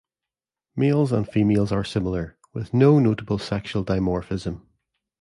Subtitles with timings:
[0.75, 4.61] Males and females are similar, with no notable sexual dimorphism.